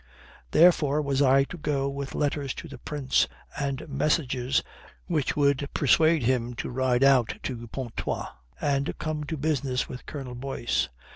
[0.49, 4.63] Therefore was I to go with letters to the Prince, and messages
[5.05, 8.29] which should persuade him to ride out to Pontoise
[8.59, 10.89] and come to business with Colonel Boyce.